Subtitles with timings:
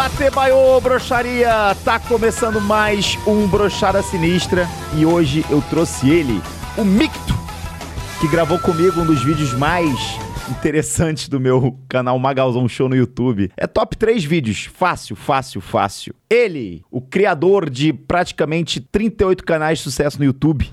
[0.00, 1.76] Datebaiô, broxaria!
[1.84, 6.40] Tá começando mais um Brochada Sinistra e hoje eu trouxe ele,
[6.78, 7.34] o Micto,
[8.18, 9.94] que gravou comigo um dos vídeos mais
[10.50, 13.52] interessantes do meu canal Magalzão Show no YouTube.
[13.58, 16.14] É top 3 vídeos, fácil, fácil, fácil.
[16.30, 20.72] Ele, o criador de praticamente 38 canais de sucesso no YouTube.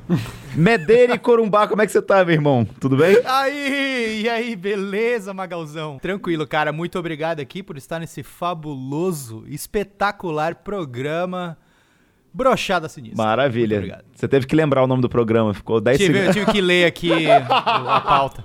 [0.57, 2.67] Medeira Corumbá, como é que você tá, meu irmão?
[2.79, 3.15] Tudo bem?
[3.25, 5.99] Aí, e aí, beleza, Magalzão?
[5.99, 6.73] Tranquilo, cara.
[6.73, 11.55] Muito obrigado aqui por estar nesse fabuloso, espetacular programa
[12.34, 13.23] Brochada Sinistra.
[13.23, 14.03] Maravilha.
[14.15, 16.35] Você teve que lembrar o nome do programa, ficou 10 tive, segundos.
[16.35, 18.43] Eu tive que ler aqui a pauta.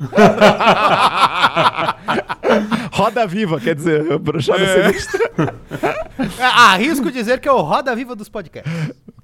[2.92, 4.92] Roda Viva, quer dizer, Brochada É.
[4.92, 5.54] Sinistra.
[6.40, 8.70] Arrisco dizer que é o Roda Viva dos podcasts.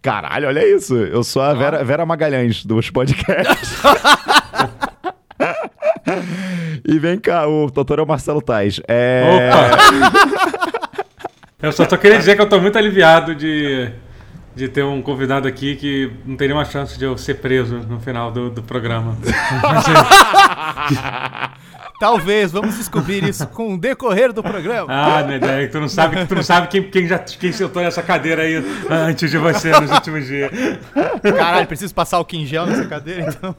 [0.01, 0.97] Caralho, olha isso.
[0.97, 3.83] Eu sou a Vera, Vera Magalhães dos podcasts.
[6.87, 8.81] e vem cá, o doutor é o Marcelo Tais.
[8.87, 9.41] É...
[11.61, 13.91] Eu só tô querendo dizer que eu tô muito aliviado de,
[14.55, 17.99] de ter um convidado aqui que não tem nenhuma chance de eu ser preso no
[17.99, 19.19] final do, do programa.
[21.99, 24.87] Talvez, vamos descobrir isso com o decorrer do programa.
[24.89, 25.23] Ah,
[25.61, 28.63] que tu não sabe, tu não sabe quem, quem já quem sentou nessa cadeira aí
[28.89, 30.51] antes de você nos últimos dias.
[31.37, 33.57] Caralho, preciso passar o quingel nessa cadeira, então.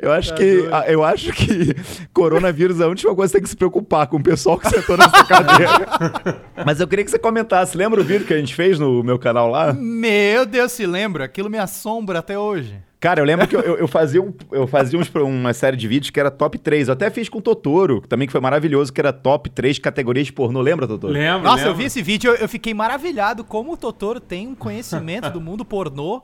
[0.00, 1.74] Eu acho que a- eu acho que
[2.14, 4.68] coronavírus é a última coisa que você tem que se preocupar com o pessoal que
[4.70, 6.40] sentou nessa cadeira.
[6.64, 7.76] Mas eu queria que você comentasse.
[7.76, 9.72] Lembra o vídeo que a gente fez no meu canal lá?
[9.72, 11.24] Meu Deus, se lembra?
[11.24, 12.76] Aquilo me assombra até hoje.
[13.00, 15.88] Cara, eu lembro que eu, eu- eu fazia, um, eu fazia uns, uma série de
[15.88, 16.88] vídeos que era top 3.
[16.88, 20.26] Eu até fiz com o Totoro, também que foi maravilhoso, que era top 3 categorias
[20.26, 20.60] de pornô.
[20.60, 21.12] Lembra, Totoro?
[21.12, 21.78] Lembro, Nossa, eu lembro.
[21.78, 25.64] vi esse vídeo, eu, eu fiquei maravilhado como o Totoro tem um conhecimento do mundo
[25.64, 26.22] pornô.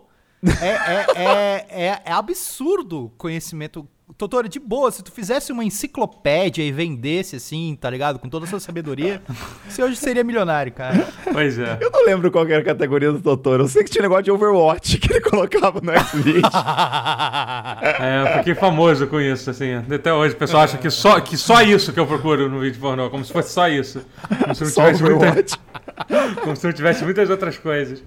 [0.61, 3.89] É, é, é, é, é absurdo o conhecimento.
[4.15, 8.19] Totoro, de boa, se tu fizesse uma enciclopédia e vendesse assim, tá ligado?
[8.21, 9.21] Com toda a sua sabedoria,
[9.69, 11.09] você hoje seria milionário, cara.
[11.33, 11.77] Pois é.
[11.81, 13.65] Eu não lembro qual que era a categoria do Totoro.
[13.65, 16.43] Eu sei que tinha negócio de Overwatch que ele colocava no X-Video.
[17.99, 19.75] É, eu fiquei famoso com isso, assim.
[19.75, 22.81] Até hoje o pessoal acha que só, que só isso que eu procuro no vídeo
[22.81, 24.05] pornô, como se fosse só isso.
[24.43, 25.55] Como se não Só tivesse, muita, Overwatch.
[26.43, 28.03] como se não tivesse muitas outras coisas.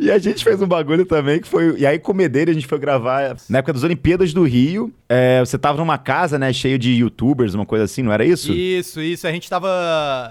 [0.00, 1.78] E a gente fez um bagulho também que foi.
[1.78, 4.92] E aí, com o Medeira, a gente foi gravar na época das Olimpíadas do Rio.
[5.08, 8.50] É, você tava numa casa, né, cheio de youtubers, uma coisa assim, não era isso?
[8.52, 9.26] Isso, isso.
[9.26, 9.68] A gente tava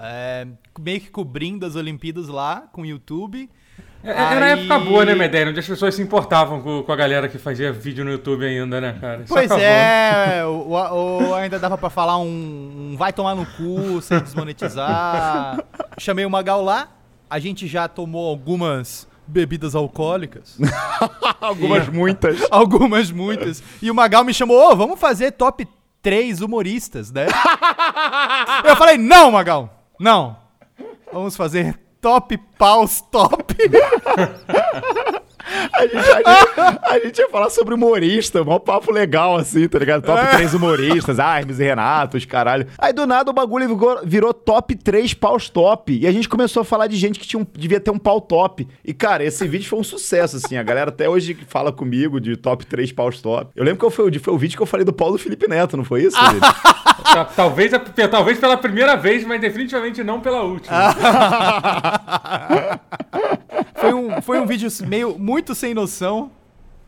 [0.02, 0.46] é,
[0.78, 3.48] meio que cobrindo as Olimpíadas lá com o YouTube.
[4.02, 5.50] É, Era Aí- época boa, né, Medellín?
[5.50, 8.80] Onde as pessoas se importavam com, com a galera que fazia vídeo no YouTube ainda,
[8.80, 9.18] né, cara?
[9.24, 9.62] Isso Pois acabou.
[9.64, 12.24] é, o, o- o- ainda dava pra falar um,
[12.92, 15.62] um vai tomar no cu sem desmonetizar.
[15.98, 16.88] Chamei o Magal lá,
[17.28, 20.58] a gente já tomou algumas bebidas alcoólicas.
[21.40, 22.38] Algumas muitas.
[22.50, 23.62] algumas, muitas.
[23.80, 25.66] E o Magal me chamou, ô, vamos fazer top
[26.02, 27.26] 3 humoristas, né?
[28.64, 30.36] Eu falei, não, Magal, não.
[31.12, 33.56] Vamos fazer top paus top.
[35.72, 39.78] A gente, a, gente, a gente ia falar sobre humorista, um papo legal assim, tá
[39.78, 40.02] ligado?
[40.02, 40.36] Top É.
[40.36, 42.66] 3 humoristas, Hermes e Renatos, caralho.
[42.78, 45.98] Aí do nada o bagulho virou, virou top 3 paus top.
[46.00, 48.20] E a gente começou a falar de gente que tinha um- devia ter um pau
[48.20, 48.66] top.
[48.84, 50.56] E cara, esse vídeo foi um sucesso, assim.
[50.56, 53.50] A galera até hoje fala comigo de top 3 paus top.
[53.56, 55.48] Eu lembro que foi, o- foi o vídeo que eu falei do pau do Felipe
[55.48, 56.16] Neto, não foi isso?
[57.34, 57.72] Talvez,
[58.10, 60.76] talvez pela primeira vez, mas definitivamente não pela última.
[63.80, 66.30] Foi um, foi um vídeo meio muito sem noção.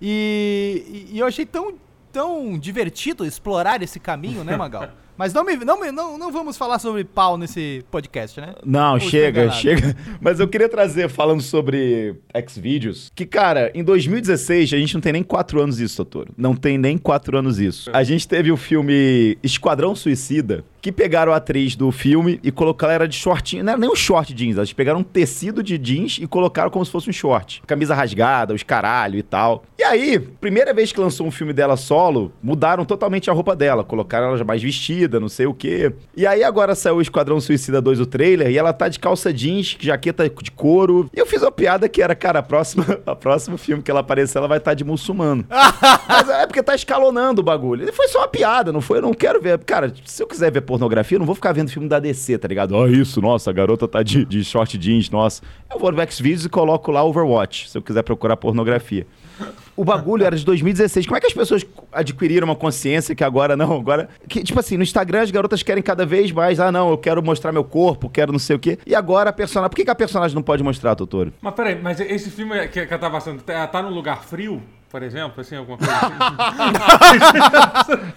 [0.00, 1.74] E, e eu achei tão,
[2.12, 4.88] tão divertido explorar esse caminho, né, Magal?
[5.16, 8.54] Mas não, me, não, me- não, não vamos falar sobre pau nesse podcast, né?
[8.64, 9.94] Não, Ou chega, chega.
[10.20, 12.16] Mas eu queria trazer, falando sobre
[12.48, 16.32] Xvideos, que, cara, em 2016, a gente não tem nem quatro anos isso, Totoro.
[16.36, 17.90] Não tem nem quatro anos isso.
[17.92, 22.92] A gente teve o filme Esquadrão Suicida, que pegaram a atriz do filme e colocaram
[22.92, 23.62] ela de shortinho.
[23.62, 26.84] Não era nem um short jeans, eles pegaram um tecido de jeans e colocaram como
[26.84, 27.62] se fosse um short.
[27.64, 29.62] Camisa rasgada, os caralho e tal.
[29.78, 33.84] E aí, primeira vez que lançou um filme dela solo, mudaram totalmente a roupa dela.
[33.84, 35.92] Colocaram ela já mais vestida, não sei o quê.
[36.16, 39.32] E aí agora saiu o Esquadrão Suicida 2, o trailer, e ela tá de calça
[39.32, 41.08] jeans, jaqueta de couro.
[41.14, 44.00] E eu fiz uma piada que era, cara, a próxima, a próximo filme que ela
[44.00, 45.46] aparecer, ela vai estar de muçulmano.
[46.08, 47.88] Mas é porque tá escalonando o bagulho.
[47.88, 48.98] E foi só uma piada, não foi?
[48.98, 49.58] Eu não quero ver.
[49.64, 52.48] Cara, se eu quiser ver pornografia, eu não vou ficar vendo filme da DC, tá
[52.48, 52.72] ligado?
[52.72, 55.42] Ó, isso, nossa, a garota tá de, de short jeans, nossa.
[55.70, 59.06] Eu vou no Xvideos e coloco lá Overwatch, se eu quiser procurar pornografia.
[59.76, 61.06] O bagulho era de 2016.
[61.06, 63.80] Como é que as pessoas adquiriram uma consciência que agora não?
[63.80, 64.08] Agora.
[64.26, 66.58] Que, tipo assim, no Instagram as garotas querem cada vez mais.
[66.58, 68.78] Ah, não, eu quero mostrar meu corpo, quero não sei o quê.
[68.86, 69.70] E agora a personagem.
[69.70, 71.32] Por que, que a personagem não pode mostrar, Totoro?
[71.40, 74.62] Mas peraí, mas esse filme que, que eu tava passando, tá, tá num lugar frio?
[74.92, 76.12] Por exemplo, assim, alguma coisa assim.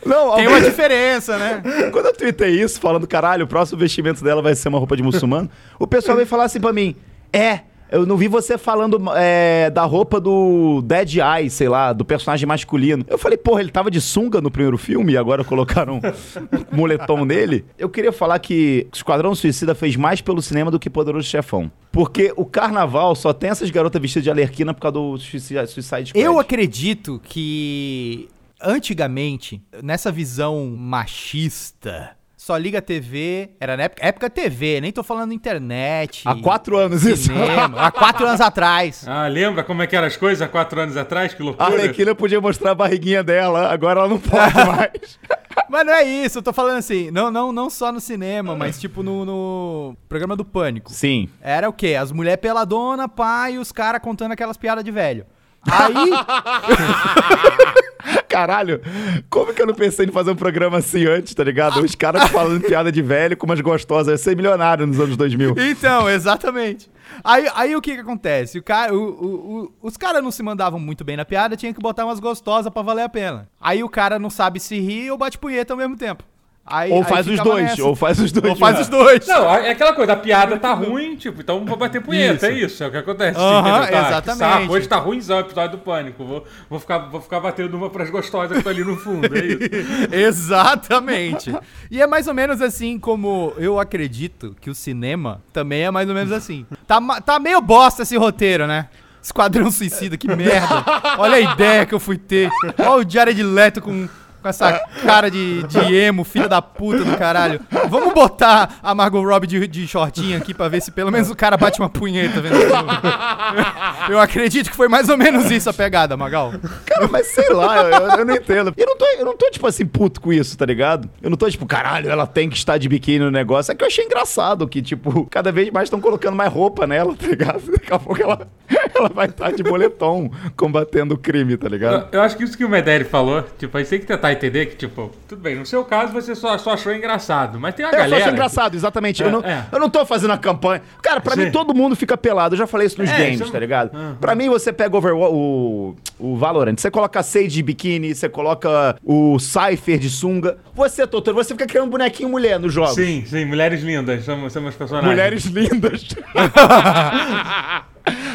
[0.06, 1.64] Não, Tem uma diferença, né?
[1.90, 5.02] Quando eu tuitei isso, falando, caralho, o próximo vestimento dela vai ser uma roupa de
[5.02, 5.50] muçulmano,
[5.80, 6.98] o pessoal veio falar assim pra mim,
[7.32, 7.62] é,
[7.92, 12.48] eu não vi você falando é, da roupa do Dead Eye, sei lá, do personagem
[12.48, 13.06] masculino.
[13.08, 16.02] Eu falei, porra, ele tava de sunga no primeiro filme e agora colocaram um
[16.76, 17.66] moletom nele.
[17.78, 21.72] Eu queria falar que Esquadrão Suicida fez mais pelo cinema do que Poderoso Chefão.
[21.92, 26.12] Porque o carnaval só tem essas garotas vestidas de alerquina por causa do Suicide Squad.
[26.14, 28.28] Eu acredito que
[28.62, 35.34] antigamente, nessa visão machista, só liga TV, era na época, época TV, nem tô falando
[35.34, 36.22] internet.
[36.26, 37.24] Há quatro anos isso.
[37.24, 39.04] cinema, há quatro anos atrás.
[39.08, 41.34] Ah, lembra como é que eram as coisas há quatro anos atrás?
[41.34, 41.70] Que A loucura.
[41.70, 45.20] Arlequina podia mostrar a barriguinha dela, agora ela não pode mais.
[45.68, 48.80] Mas não é isso, eu tô falando assim, não, não, não só no cinema, mas
[48.80, 50.94] tipo no, no programa do Pânico.
[50.94, 51.28] Sim.
[51.42, 51.96] Era o quê?
[52.00, 55.26] As mulheres peladona, pai, e os caras contando aquelas piadas de velho.
[55.68, 56.12] Aí,
[58.36, 58.82] Caralho,
[59.30, 61.82] como que eu não pensei em fazer um programa assim antes, tá ligado?
[61.82, 64.08] Os caras falando piada de velho com umas gostosas.
[64.08, 65.56] Eu ia ser milionário nos anos 2000.
[65.58, 66.90] Então, exatamente.
[67.24, 68.60] Aí, aí o que que acontece?
[68.60, 71.80] O cara, o- o- os caras não se mandavam muito bem na piada, tinha que
[71.80, 73.48] botar umas gostosas pra valer a pena.
[73.62, 76.24] Aí o cara não sabe se rir ou bate punheta ao mesmo tempo.
[76.68, 77.84] Aí, Ou aí faz os dois, nessa.
[77.84, 78.50] ou faz os dois.
[78.50, 79.28] Ou faz os dois.
[79.28, 82.46] Não, é aquela coisa, a piada tá ruim, tipo, então vou bater punheta, Isso.
[82.46, 83.38] é isso, é o que acontece.
[83.40, 83.92] Aham, entendeu?
[83.92, 84.38] Tá, exatamente.
[84.40, 87.88] saco, hoje tá ruimzão o episódio do Pânico, vou, vou, ficar, vou ficar batendo uma
[87.92, 90.10] pras gostosas que estão ali no fundo, é isso.
[90.12, 91.56] Exatamente.
[91.92, 96.10] E é mais ou menos assim como eu acredito que o cinema também é mais
[96.10, 96.66] ou menos assim.
[96.88, 98.88] Tá, tá meio bosta esse roteiro, né?
[99.22, 100.84] Esquadrão Suicida, que merda.
[101.18, 102.50] Olha a ideia que eu fui ter.
[102.80, 104.08] Olha o Jared Leto com,
[104.46, 107.60] com essa cara de, de emo, filha da puta do caralho.
[107.90, 111.36] Vamos botar a Margot Robbie de, de shortinho aqui pra ver se pelo menos o
[111.36, 112.76] cara bate uma punheta vendo o filme.
[114.08, 116.54] Eu acredito que foi mais ou menos isso a pegada, Magal.
[116.86, 118.74] Cara, mas sei lá, eu, eu- eu não entendo.
[118.78, 121.10] Eu não, tô, eu não tô, tipo assim, puto com isso, tá ligado?
[121.24, 123.72] Eu não tô, tipo, caralho, ela tem que estar de biquíni no negócio.
[123.72, 127.16] É que eu achei engraçado que, tipo, cada vez mais estão colocando mais roupa nela,
[127.16, 127.64] tá ligado?
[127.72, 128.48] Daqui a pouco ela,
[128.96, 132.08] ela vai estar de boletom combatendo o crime, tá ligado?
[132.12, 134.32] Eu, eu acho que isso que o Mederi falou, tipo, a gente tem que tentar
[134.36, 137.86] entender que, tipo, tudo bem, no seu caso você só, só achou engraçado, mas tem
[137.86, 138.18] Eu só galera...
[138.24, 139.22] acho engraçado, exatamente.
[139.22, 139.66] eu, É, não, é.
[139.72, 140.82] eu não tô fazendo a campanha.
[141.02, 141.46] Cara, pra Sim.
[141.46, 142.56] mim todo mundo fica pelado.
[142.56, 143.92] Eu já falei isso nos É, games, isso é- tá ligado?
[144.20, 148.30] Pra mim você pega Overwatch, o, o Valorant, você coloca a Sage de biquíni, você
[148.30, 150.58] coloca o Cypher de sunga.
[150.74, 152.96] Você, Totoro, você fica criando bonequinho mulher nos jogos.
[152.96, 155.10] Sim, sim, mulheres lindas, somos, somos personagens.
[155.12, 156.06] Mulheres lindas.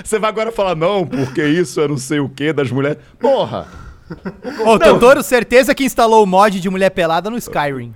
[0.05, 2.99] Você vai agora falar, não, porque isso é não sei o que das mulheres.
[3.19, 3.67] Porra!
[4.67, 7.95] Ô, Totoro, certeza que instalou o mod de mulher pelada no Skyrim.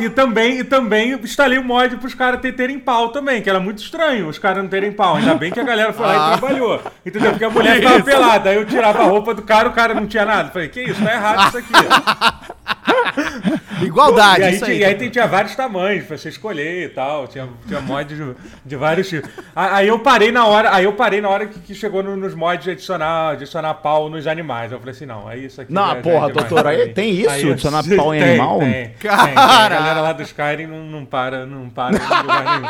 [0.00, 3.48] E, e também, e também instalei o mod pros caras ter- terem pau também, que
[3.50, 5.16] era muito estranho os caras não terem pau.
[5.16, 6.34] Ainda bem que a galera foi lá Ah.
[6.34, 6.80] e trabalhou.
[7.04, 7.30] Entendeu?
[7.30, 8.50] Porque a mulher ficava pelada.
[8.50, 10.50] Aí eu tirava a roupa do cara, o cara não tinha nada.
[10.50, 11.02] Falei, que isso?
[11.02, 11.70] Tá errado isso aqui.
[13.86, 14.78] Igualdade, e aí, isso aí.
[14.78, 17.26] e aí tem- tinha vários tamanhos pra você escolher e tal.
[17.28, 18.34] Tinha, tinha mods de,
[18.64, 19.30] de vários tipos.
[19.54, 22.34] Aí eu parei na hora, aí eu parei na hora que, que chegou no- nos
[22.34, 24.72] mods de adicionar, adicionar pau nos animais.
[24.72, 25.72] Eu falei assim, não, é isso aqui.
[25.72, 27.30] Não, porra, é doutor, aí tem isso?
[27.30, 28.58] Aí- Adicionar pau em tem, animal?
[28.60, 28.94] Tem, tem, tem.
[29.10, 29.76] Cara!
[29.76, 32.68] A galera lá do Skyrim não, não para, não para em lugar nenhum.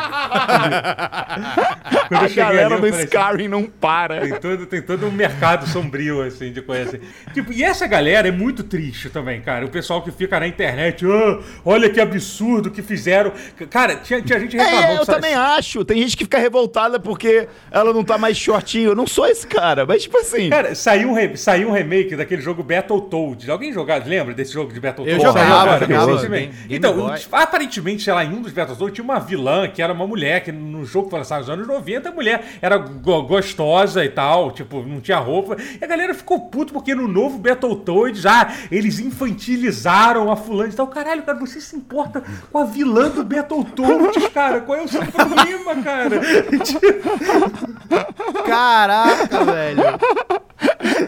[2.07, 4.21] Quando A galera ali, do assim, Skyrim não para.
[4.21, 6.99] tem todo, tem todo um mercado sombrio, assim, de coisa assim.
[7.33, 9.65] Tipo, e essa galera é muito triste também, cara.
[9.65, 13.31] O pessoal que fica na internet, "Ah, olha que absurdo que fizeram.
[13.69, 14.85] Cara, tinha, tinha gente reclamando.
[14.87, 15.21] É, eu sabe?
[15.21, 15.83] também acho.
[15.85, 18.89] Tem gente que fica revoltada porque ela não tá mais shortinho.
[18.91, 20.49] Eu não sou esse cara, mas tipo assim.
[20.49, 23.49] Cara, saiu um, re- saiu um remake daquele jogo Battletoads.
[23.49, 25.23] Alguém jogado, lembra desse jogo de Battletoads?
[25.23, 26.11] Eu jogava, jogava.
[26.13, 26.47] recentemente.
[26.47, 27.19] Game- Game Então, Boy.
[27.31, 30.51] aparentemente, sei lá, em um dos Battletoads tinha uma vilã que era uma mulher, que
[30.51, 34.51] no jogo que foi lançado nos anos 90, a mulher era go- gostosa e tal,
[34.51, 35.55] tipo, não tinha roupa.
[35.79, 40.75] E a galera ficou puto porque no novo Battletoads, ah, eles infantilizaram a fulana e
[40.75, 40.90] tal.
[40.91, 44.61] Caralho, cara, você se importa com a vilã do Battletoads, cara?
[44.61, 46.21] Qual é o seu problema, cara?
[48.45, 49.81] Caraca, velho.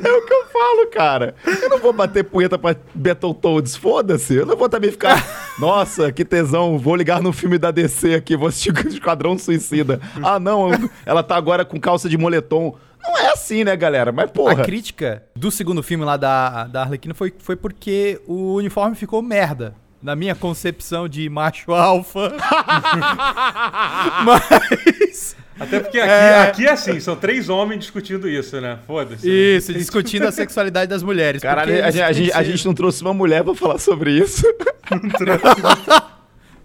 [0.03, 1.35] É o que eu falo, cara.
[1.61, 4.35] Eu não vou bater punheta pra Battletoads, foda-se.
[4.35, 5.23] Eu não vou também ficar,
[5.59, 9.99] nossa, que tesão, vou ligar no filme da DC aqui, vou assistir o Esquadrão Suicida.
[10.21, 10.69] Ah, não,
[11.05, 12.75] ela tá agora com calça de moletom.
[13.03, 14.11] Não é assim, né, galera?
[14.11, 14.61] Mas, porra.
[14.61, 19.21] A crítica do segundo filme lá da, da Arlequina foi, foi porque o uniforme ficou
[19.21, 19.75] merda.
[20.01, 22.33] Na minha concepção de macho alfa.
[24.25, 25.35] Mas.
[25.59, 26.41] Até porque aqui É.
[26.41, 28.79] aqui é assim, são três homens discutindo isso, né?
[28.87, 29.25] Foda-se.
[29.25, 29.31] né?
[29.33, 31.41] Isso, discutindo a sexualidade das mulheres.
[31.41, 34.43] Caralho, a, gente- a gente, a gente não trouxe uma mulher pra falar sobre isso.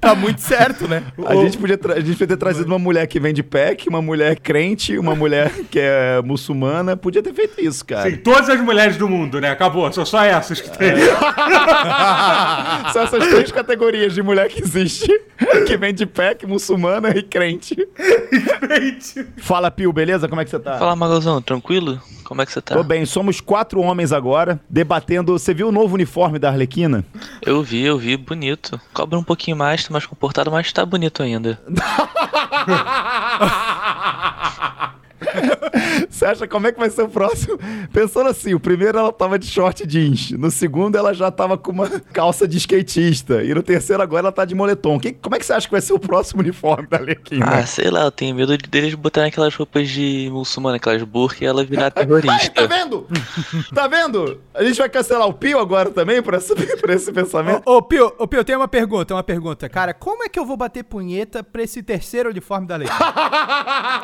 [0.01, 1.03] Tá muito certo, né?
[1.27, 4.01] A gente, podia tra- a gente podia ter trazido uma mulher que vende pack, uma
[4.01, 6.97] mulher crente, uma mulher que é muçulmana.
[6.97, 8.09] Podia ter feito isso, cara.
[8.11, 9.51] Sim, todas as mulheres do mundo, né?
[9.51, 10.93] Acabou, são só essas que tem.
[12.93, 15.09] São essas três categorias de mulher que existe.
[15.67, 17.77] Que vende pack, muçulmana e crente.
[19.39, 20.29] Fala, Pio, beleza?
[20.29, 20.79] Como é que você tá?
[20.79, 22.01] Fala, Magalzão, tranquilo?
[22.29, 22.75] Como é que você tá?
[22.75, 25.33] Tô bem, somos quatro homens agora, debatendo.
[25.33, 27.03] Você viu o novo uniforme da Arlequina?
[27.41, 28.79] Eu vi, eu vi, bonito.
[28.93, 31.59] Cobra um pouquinho mais, tá mais comportado, mas tá bonito ainda.
[36.09, 37.59] Você acha como é que vai ser o próximo?
[37.93, 41.71] Pensando assim, o primeiro ela tava de short jeans, no segundo ela já tava com
[41.73, 44.99] uma calça de skatista, e no terceiro agora ela tá de moletom.
[44.99, 47.47] Que- como é que você acha que vai ser o próximo uniforme da Arlequina?
[47.47, 51.45] Ah, sei lá, eu tenho medo de- deles botarem aquelas roupas de muçulmana, aquelas burca
[51.45, 52.67] e ela virar Ai, tá terrorista.
[52.67, 53.07] vendo?
[53.75, 54.41] Tá vendo?
[54.55, 57.63] A gente vai cancelar o Pio agora também por esse, por esse pensamento?
[57.67, 59.69] Ô, ô, Pio, ô, Pio, tem uma pergunta, uma pergunta.
[59.69, 62.89] Cara, como é que eu vou bater punheta pra esse terceiro uniforme da lei?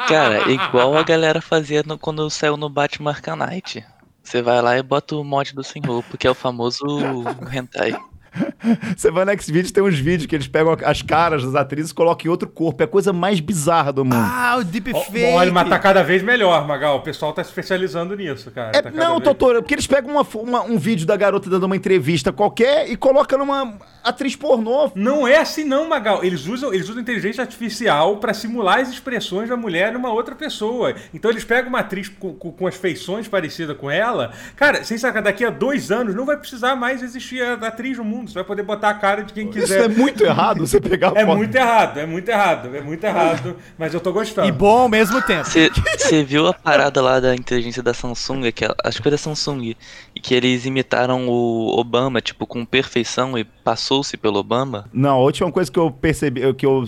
[0.09, 3.85] Cara, igual a galera fazia no- quando saiu no Batman Knight.
[4.23, 6.83] Você vai lá e bota o mod do sem roupa, que é o famoso
[7.52, 7.92] hentai.
[8.97, 11.95] Você vai no Xvideos, tem uns vídeos que eles pegam as caras das atrizes e
[11.95, 12.83] colocam em outro corpo.
[12.83, 14.17] É a coisa mais bizarra do mundo.
[14.17, 15.25] ah, o deepfake.
[15.35, 16.97] Olha, mas tá cada vez melhor, Magal.
[16.97, 18.73] O pessoal tá se especializando nisso, cara.
[18.76, 21.64] É, Tá não, vez- doutora, porque eles pegam uma uma- um vídeo da garota dando
[21.64, 24.91] uma entrevista qualquer e colocam numa atriz pornô.
[24.95, 26.25] Não é assim não, Magal.
[26.25, 30.95] Eles usam, eles usam inteligência artificial pra simular as expressões da mulher numa outra pessoa.
[31.12, 34.33] Então eles pegam uma atriz com, com- com as feições parecidas com ela.
[34.57, 38.05] Cara, sem sacar, daqui a dois anos não vai precisar mais existir a atriz no
[38.05, 38.24] mundo.
[38.26, 39.85] Você vai poder botar a cara de quem Isso quiser.
[39.85, 41.37] é muito errado, você pegar a É foto.
[41.37, 43.57] muito errado, é muito errado, é muito errado.
[43.78, 44.49] Mas eu tô gostando.
[44.49, 45.45] E bom ao mesmo tempo.
[45.49, 49.75] Você viu a parada lá da inteligência da Samsung, que acho que foi da Samsung,
[50.14, 54.87] e que eles imitaram o Obama, tipo, com perfeição e passou-se pelo Obama?
[54.93, 56.85] Não, a última coisa que eu percebi, que eu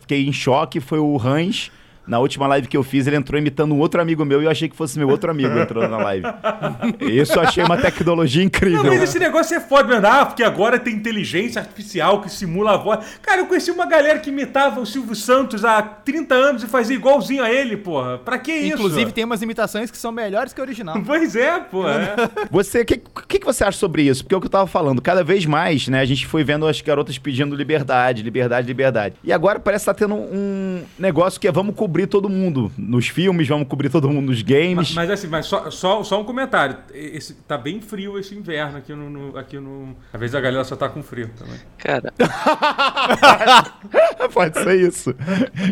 [0.00, 1.70] fiquei em choque foi o Hans.
[2.06, 4.50] Na última live que eu fiz, ele entrou imitando um outro amigo meu e eu
[4.50, 6.26] achei que fosse meu outro amigo entrando na live.
[7.00, 8.84] Isso eu achei uma tecnologia Não, incrível.
[8.84, 10.06] mas esse negócio é foda, mesmo.
[10.06, 13.04] Ah, porque agora tem inteligência artificial que simula a voz.
[13.22, 16.96] Cara, eu conheci uma galera que imitava o Silvio Santos há 30 anos e fazia
[16.96, 18.18] igualzinho a ele, porra.
[18.18, 18.74] Pra que isso?
[18.74, 20.94] Inclusive, tem umas imitações que são melhores que a original.
[21.04, 21.88] Pois é, pô.
[21.88, 22.14] É.
[22.50, 24.24] Você, o que, que, que você acha sobre isso?
[24.24, 26.66] Porque é o que eu tava falando, cada vez mais, né, a gente foi vendo
[26.66, 29.14] as garotas pedindo liberdade, liberdade, liberdade.
[29.22, 33.08] E agora parece que tá tendo um negócio que é vamos cobrir todo mundo nos
[33.08, 34.74] filmes, vamos cobrir todo mundo nos games.
[34.76, 36.76] Mas, mas assim, mas só, só, só um comentário.
[36.92, 39.96] Esse, tá bem frio esse inverno aqui no, no- aqui no.
[40.12, 41.58] Às vezes a galera só tá com frio também.
[41.78, 42.12] Cara,
[44.32, 45.14] Pode ser isso.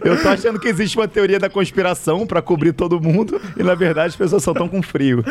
[0.05, 3.75] Eu tô achando que existe uma teoria da conspiração pra cobrir todo mundo e na
[3.75, 5.25] verdade as pessoas só estão com frio.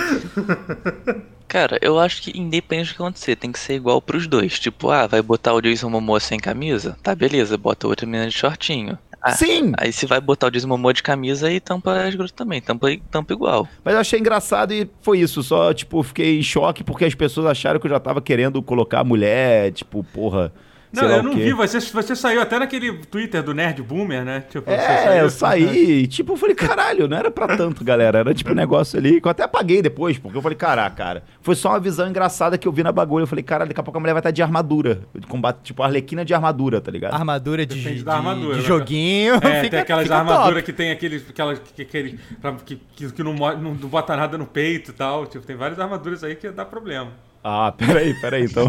[1.48, 4.60] cara, eu acho que independente do que acontecer, tem que ser igual pros dois.
[4.60, 6.98] Tipo, ah, vai botar o Jason Momoa sem camisa?
[7.02, 8.98] Tá, beleza, bota outra menina de shortinho.
[9.22, 12.60] Ah, Sim, Aí se vai botar o Momoa de camisa aí tampa as grossas também,
[12.60, 13.68] tampa, tampa igual.
[13.84, 15.44] mas eu achei engraçado e foi isso.
[15.44, 19.02] Só, tipo, fiquei em choque porque as pessoas acharam que eu já tava querendo colocar
[19.02, 20.52] a mulher, tipo, porra.
[20.94, 21.54] Não, eu não vi.
[21.54, 24.42] Você, você saiu até naquele Twitter do Nerd Boomer, né?
[24.50, 28.20] Tipo, você É, saiu- eu saí, tipo, eu falei, caralho, não era pra tanto, galera.
[28.20, 31.24] Era tipo um negócio ali que eu até apaguei depois, porque eu falei, caraca, cara.
[31.42, 33.24] Foi só uma visão engraçada que eu vi na bagulho.
[33.24, 35.02] Eu falei, cara, daqui a pouco a mulher vai estar de armadura.
[35.16, 37.14] De combate, tipo, arlequina de armadura, tá ligado?
[37.14, 38.68] Armadura de, de, da armadura, de né?
[38.68, 39.36] joguinho.
[39.36, 43.24] É, fica, tem aquelas armaduras que tem aqueles, aquelas que, que, pra- que, que, que
[43.24, 45.26] não, não, não bota nada no peito e tal.
[45.26, 47.12] Tipo, tem várias armaduras aí que dá problema.
[47.44, 48.46] Ah, peraí, peraí.
[48.46, 48.68] Então,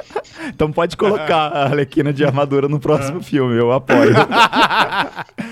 [0.48, 4.14] então pode colocar a Arlequina de armadura no próximo filme, eu apoio.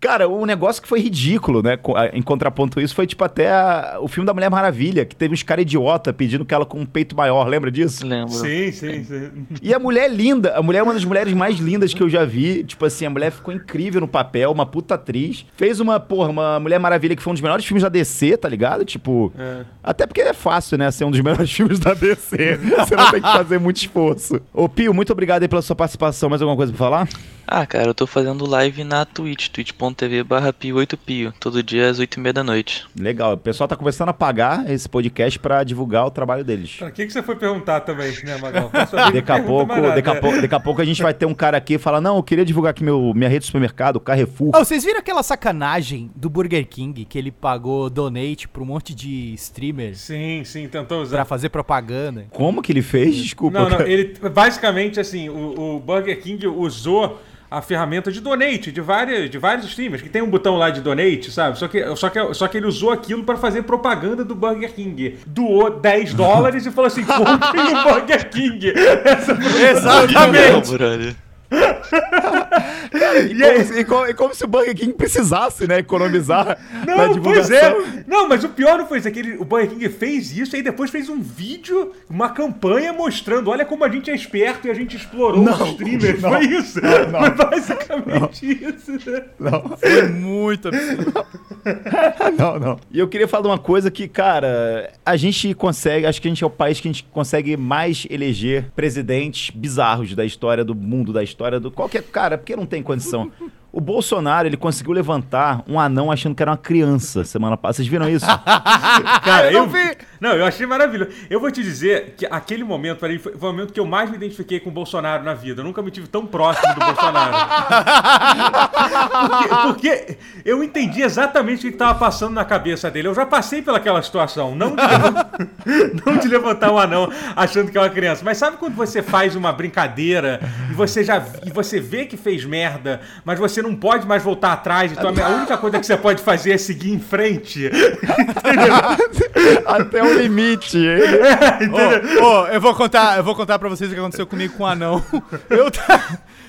[0.00, 1.78] Cara, o negócio que foi ridículo, né?
[2.14, 5.34] Em contraponto a isso, foi tipo até a- o filme da Mulher Maravilha, que teve
[5.34, 8.06] uns caras idiota pedindo que ela com um peito maior, lembra disso?
[8.06, 8.32] Lembro.
[8.32, 9.28] Sim, sim, sim.
[9.62, 12.08] E a mulher é linda, a mulher é uma das mulheres mais lindas que eu
[12.08, 12.64] já vi.
[12.64, 15.44] Tipo assim, a mulher ficou incrível no papel, uma puta atriz.
[15.56, 18.48] Fez uma, porra, uma Mulher Maravilha que foi um dos melhores filmes da DC, tá
[18.48, 18.86] ligado?
[18.86, 19.30] Tipo.
[19.38, 19.64] É.
[19.82, 20.90] Até porque é fácil, né?
[20.90, 22.56] Ser um dos melhores filmes da DC.
[22.78, 24.40] Você não tem que fazer muito esforço.
[24.54, 26.30] Ô, Pio, muito obrigado aí pela sua participação.
[26.30, 27.08] Mais alguma coisa pra falar?
[27.52, 32.32] Ah, cara, eu tô fazendo live na Twitch, twitch.tv barra pio8pio, todo dia às 8h30
[32.32, 32.86] da noite.
[32.96, 33.32] Legal.
[33.32, 36.76] O pessoal tá começando a pagar esse podcast pra divulgar o trabalho deles.
[36.76, 38.70] Pra que, que você foi perguntar também, né, Magal?
[39.12, 41.56] Daqui a, pouco, daqui, a pouco, daqui a pouco a gente vai ter um cara
[41.56, 44.52] aqui e falar: Não, eu queria divulgar aqui meu, minha rede de supermercado, Carrefour.
[44.54, 48.94] Oh, vocês viram aquela sacanagem do Burger King que ele pagou donate pra um monte
[48.94, 51.24] de streamers Sim, sim, tentou pra usar.
[51.24, 52.26] fazer propaganda?
[52.30, 53.16] Como que ele fez?
[53.16, 53.58] Desculpa.
[53.58, 53.90] Não, não, cara.
[53.90, 59.36] ele basicamente assim, o, o Burger King usou a ferramenta de donate de, várias, de
[59.38, 61.58] vários streamers, que tem um botão lá de donate, sabe?
[61.58, 65.18] Só que, só que, só que ele usou aquilo para fazer propaganda do Burger King.
[65.26, 68.72] Doou 10 dólares e falou assim: comprem o Burger King.
[69.04, 69.32] Essa
[69.70, 71.16] Exatamente!
[71.50, 73.30] Brother.
[73.30, 76.96] e, como, e, como, e como se o Burger King precisasse, né, economizar na Não,
[76.96, 77.56] pois divulgação.
[77.58, 78.04] é.
[78.06, 79.08] Não, mas o pior não foi isso.
[79.08, 82.92] É que ele- o Burger King fez isso e depois fez um vídeo, uma campanha
[82.92, 86.20] mostrando: olha como a gente é esperto e a gente explorou Não, os streamers.
[86.22, 86.80] não, foi isso.
[86.80, 87.20] não.
[87.20, 88.92] Foi basicamente isso.
[89.38, 91.26] Não, Foi muito absurdo.
[92.38, 92.78] não, não.
[92.90, 96.30] E eu queria falar de uma coisa que, cara, a gente consegue, acho que a
[96.30, 100.74] gente é o país que a gente consegue mais eleger presidentes bizarros da história do
[100.74, 103.32] mundo, da história do qualquer cara, porque não tem condição.
[103.72, 107.76] O Bolsonaro, ele conseguiu levantar um anão achando que era uma criança semana passada.
[107.76, 108.26] Vocês viram isso?
[109.24, 109.96] Cara, eu não vi.
[110.20, 111.12] Não, eu achei maravilhoso.
[111.30, 113.86] Eu vou te dizer que aquele momento, para mim, foi, foi o momento que eu
[113.86, 115.60] mais me identifiquei com o Bolsonaro na vida.
[115.60, 117.32] Eu nunca me tive tão próximo do Bolsonaro.
[119.68, 120.18] porque, porque
[120.50, 123.08] eu entendi exatamente o que estava passando na cabeça dele.
[123.08, 124.54] Eu já passei pelaquela situação.
[124.54, 125.26] Não de, levan-
[126.06, 128.22] não de levantar um anão achando que é uma criança.
[128.24, 130.40] Mas sabe quando você faz uma brincadeira
[130.70, 134.52] e você já e você vê que fez merda, mas você não pode mais voltar
[134.52, 134.90] atrás.
[134.92, 137.70] Então a única coisa que você pode fazer é seguir em frente.
[139.66, 140.78] Até o limite.
[142.20, 144.64] Ô, ô, eu vou contar, eu vou contar para vocês o que aconteceu comigo com
[144.64, 145.02] o anão.
[145.48, 145.70] Eu,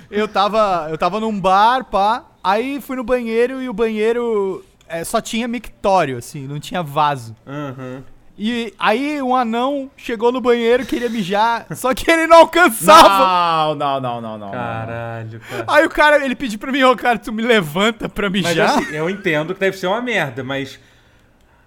[0.10, 5.04] eu tava, eu tava num bar, pá, aí fui no banheiro e o banheiro é,
[5.04, 7.36] só tinha mictório, assim, não tinha vaso.
[7.46, 8.04] Uhum.
[8.38, 13.76] E aí um anão chegou no banheiro, queria mijar, só que ele não alcançava.
[13.76, 14.52] Não, não, não, não, não.
[14.52, 15.66] Caralho, cara.
[15.68, 18.80] Aí o cara, ele pediu pra mim, ô cara, tu me levanta pra Mas mijar?
[18.80, 20.80] assim, eu entendo que deve ser uma merda, mas.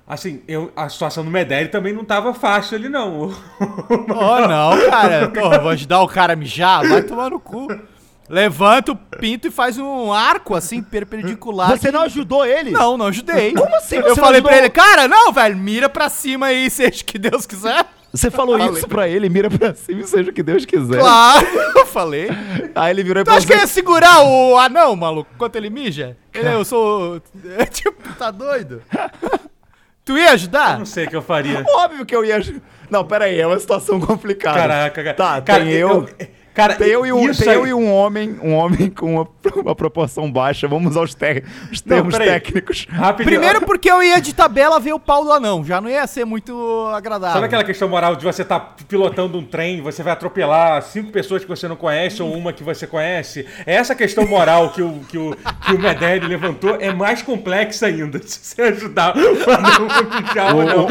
[0.06, 3.32] Assim, eu, a situação do Medeiros também não tava fácil ali, não.
[3.90, 5.28] Oh, não, cara.
[5.28, 6.86] Porra, vou ajudar o cara a mijar?
[6.86, 7.68] Vai tomar no cu.
[8.28, 11.70] Levanta o pinto e faz um arco, assim, perpendicular.
[11.78, 12.70] Você não ajudou ele?
[12.70, 13.52] Não, não ajudei.
[13.52, 14.64] Como assim Eu falei pra ajudou?
[14.66, 17.84] ele, cara, não, velho, mira pra cima aí, seja o que Deus quiser.
[18.12, 21.00] Você falou isso pra ele, mira pra cima e seja o que Deus quiser.
[21.00, 22.28] Claro, eu falei.
[22.74, 25.28] Aí ele virou e Tu falou acha que eu assim, ia segurar o anão, maluco,
[25.34, 26.16] enquanto ele mija?
[26.32, 27.20] Ele, eu sou...
[27.58, 28.80] É, tipo, tá doido?
[30.04, 30.78] Tu ia Eu ajudar?
[30.78, 31.64] não sei o que eu faria.
[31.68, 32.36] óbvio que eu ia...
[32.36, 32.54] aj-
[32.88, 34.58] Não, pera aí, é uma situação complicada.
[34.60, 35.14] Caraca, cara.
[35.16, 36.08] Tá, Cara, tem eu...
[36.54, 39.28] cara, Tem eu, e um, tem eu e um homem, um homem com uma,
[39.62, 40.66] uma proporção baixa.
[40.68, 42.28] Vamos usar os, te- os Não, termos peraí.
[42.30, 42.86] técnicos.
[42.88, 43.38] Rapidinho.
[43.40, 46.24] Primeiro porque eu ia de tabela ver o pau do anão, já não ia ser
[46.24, 47.34] muito agradável.
[47.34, 51.42] Sabe aquela questão moral de você estar pilotando um trem, você vai atropelar cinco pessoas
[51.42, 53.46] que você não conhece ou uma que você conhece?
[53.66, 55.36] Essa questão moral que o, que o,
[55.66, 58.20] que o Medeiros levantou é mais complexa ainda.
[58.24, 59.88] Se você ajudar o anão
[60.38, 60.86] a O, ou não.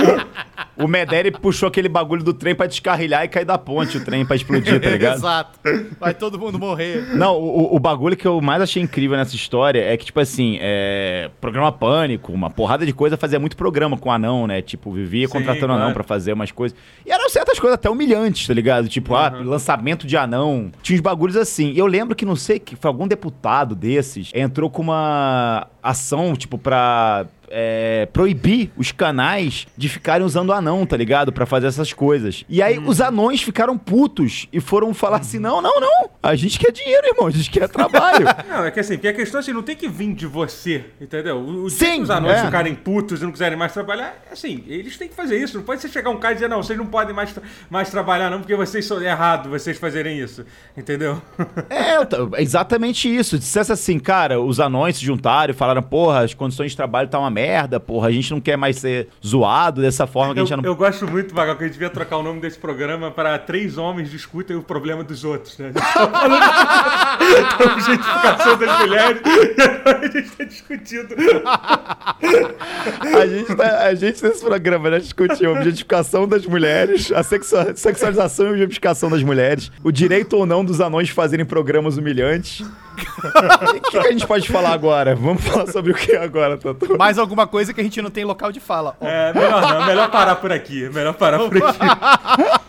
[0.77, 4.03] o, o Mederi puxou aquele bagulho do trem pra descarrilhar e cair da ponte o
[4.03, 5.15] trem pra explodir, tá ligado?
[5.17, 5.52] Exato.
[5.99, 7.15] Vai todo mundo morrer.
[7.15, 10.57] Não, o, o bagulho que eu mais achei incrível nessa história é que, tipo assim,
[10.61, 11.29] é.
[11.39, 14.61] Programa Pânico, uma porrada de coisa, fazia muito programa com anão, né?
[14.61, 15.93] Tipo, vivia Sim, contratando anão claro.
[15.93, 16.77] pra fazer umas coisas.
[17.05, 18.87] E eram certas coisas até humilhantes, tá ligado?
[18.87, 20.71] Tipo, ah, lançamento de anão.
[20.81, 21.71] Tinha uns bagulhos assim.
[21.71, 26.35] E eu lembro que, não sei, que foi algum deputado desses entrou com uma ação,
[26.35, 27.25] tipo, pra.
[27.49, 31.31] É, proibir os canais de ficarem usando anão, tá ligado?
[31.31, 32.43] Pra fazer essas coisas.
[32.49, 36.09] E aí os anões ficaram putos e foram falar assim: não, não, não.
[36.21, 37.27] A gente quer dinheiro, irmão.
[37.27, 38.25] A gente quer trabalho.
[38.47, 41.37] Não, é que assim, porque a questão assim, não tem que vir de você, entendeu?
[41.37, 42.45] O, o Sim, os anões é.
[42.45, 45.57] ficarem putos e não quiserem mais trabalhar, assim, eles têm que fazer isso.
[45.57, 47.89] Não pode você chegar um cara e dizer, não, vocês não podem mais, tra- mais
[47.89, 50.45] trabalhar não, porque vocês são errado vocês fazerem isso,
[50.77, 51.21] entendeu?
[51.69, 53.37] É, exatamente isso.
[53.37, 57.19] Dissesse assim, cara, os anões se juntaram e falaram, porra, as condições de trabalho tá
[57.19, 57.42] uma merda,
[57.79, 60.57] porra, a gente não quer mais ser zoado dessa forma que a Eu, gente já
[60.57, 60.63] não.
[60.63, 63.77] eu gosto muito, Magal, que a gente devia trocar o nome desse programa para Três
[63.77, 65.71] Homens Discutem o Problema dos Outros, né?
[67.43, 71.15] A objetificação das mulheres e agora a gente tá discutindo.
[73.17, 77.75] A gente, tá- a gente nesse programa já discutiu a objetificação das mulheres, a sexua-
[77.75, 82.61] sexualização e objetificação das mulheres, o direito ou não dos anões fazerem programas humilhantes.
[82.61, 85.15] O que, que a gente pode falar agora?
[85.15, 86.95] Vamos falar sobre o que agora, Tatu?
[86.97, 88.95] Mais alguma coisa que a gente não tem local de fala.
[89.01, 91.79] Ó, É, melhor não, melhor parar por aqui, melhor parar por aqui.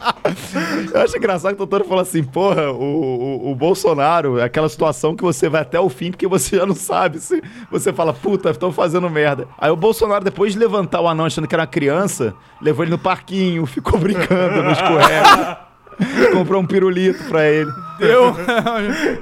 [0.93, 4.69] Eu acho engraçado que o doutor falou assim, porra, o, o, o Bolsonaro, é aquela
[4.69, 8.13] situação que você vai até o fim porque você já não sabe se você fala,
[8.13, 9.47] puta, estão fazendo merda.
[9.59, 12.91] Aí o Bolsonaro, depois de levantar o anão achando que era uma criança, levou ele
[12.91, 15.59] no parquinho, ficou brincando no escorrega.
[16.33, 17.71] Comprou um pirulito pra ele.
[17.99, 18.35] Deu,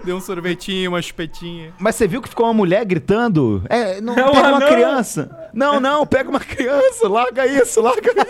[0.05, 1.73] deu um sorvetinho, uma chupetinha.
[1.79, 3.63] Mas você viu que ficou uma mulher gritando?
[3.69, 5.51] É, não, É pega uma criança.
[5.53, 8.23] Não, não, pega uma criança, larga isso, larga isso.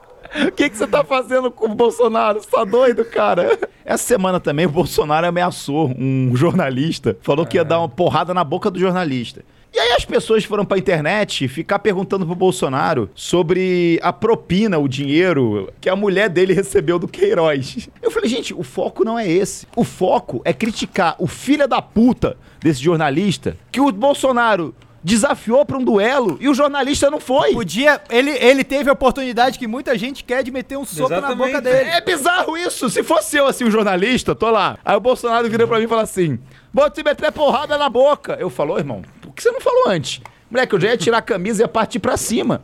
[0.48, 2.40] O que, que você tá fazendo com o Bolsonaro?
[2.40, 3.58] Você tá doido, cara?
[3.84, 8.44] Essa semana também o Bolsonaro ameaçou um jornalista, falou que ia dar uma porrada na
[8.44, 9.44] boca do jornalista.
[9.72, 14.88] E aí as pessoas foram pra internet ficar perguntando pro Bolsonaro sobre a propina, o
[14.88, 17.88] dinheiro que a mulher dele recebeu do Queiroz.
[18.00, 19.66] Eu falei, gente, o foco não é esse.
[19.76, 24.74] O foco é criticar o filho da puta desse jornalista que o Bolsonaro
[25.06, 27.52] desafiou pra um duelo e o jornalista não foi.
[27.52, 28.02] Podia.
[28.10, 31.46] Ele, ele teve a oportunidade que muita gente quer de meter um soco na Exatamente.
[31.46, 31.90] boca dele.
[31.90, 32.90] É bizarro isso.
[32.90, 34.76] Se fosse eu, assim, um jornalista, tô lá.
[34.84, 36.40] Aí o Bolsonaro virou pra mim e falou assim:
[36.74, 38.36] Vou te meter porrada na boca.
[38.40, 40.20] Eu falou, irmão, por que você não falou antes?
[40.50, 42.60] Moleque, eu já ia tirar a camisa e ia partir pra cima.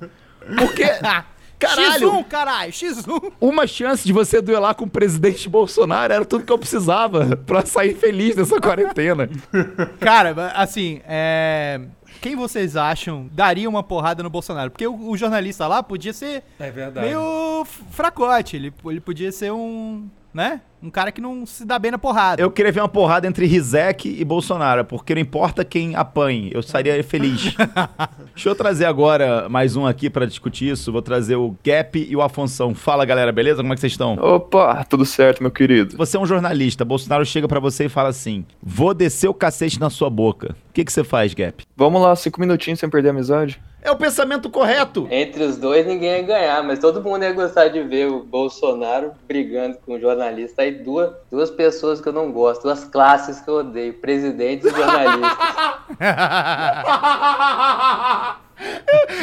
[0.58, 0.84] Porque.
[1.62, 2.10] Caralho!
[2.10, 3.32] X1, caralho, X1.
[3.40, 7.64] Uma chance de você duelar com o presidente Bolsonaro era tudo que eu precisava pra
[7.64, 9.30] sair feliz dessa quarentena.
[10.00, 11.80] Cara, assim, é.
[12.22, 14.70] Quem vocês acham daria uma porrada no Bolsonaro?
[14.70, 17.04] Porque o, o jornalista lá podia ser É verdade.
[17.06, 18.56] meio fracote.
[18.56, 20.08] Ele, ele podia ser um.
[20.32, 20.60] Né?
[20.82, 22.42] Um cara que não se dá bem na porrada.
[22.42, 26.58] Eu queria ver uma porrada entre Rizek e Bolsonaro, porque não importa quem apanhe, eu
[26.58, 27.54] estaria feliz.
[28.34, 30.90] Deixa eu trazer agora mais um aqui pra discutir isso.
[30.90, 32.74] Vou trazer o Gap e o Afonso.
[32.74, 33.62] Fala, galera, beleza?
[33.62, 34.14] Como é que vocês estão?
[34.14, 35.96] Opa, tudo certo, meu querido.
[35.96, 39.78] Você é um jornalista, Bolsonaro chega pra você e fala assim: Vou descer o cacete
[39.78, 40.56] na sua boca.
[40.70, 41.64] O que, que você faz, Gap?
[41.76, 43.60] Vamos lá, cinco minutinhos sem perder a amizade?
[43.84, 45.08] É o pensamento correto.
[45.10, 49.10] Entre os dois, ninguém ia ganhar, mas todo mundo ia gostar de ver o Bolsonaro
[49.26, 50.62] brigando com o jornalista.
[50.62, 54.70] Aí duas, duas pessoas que eu não gosto, duas classes que eu odeio, presidentes e
[54.70, 55.36] jornalistas.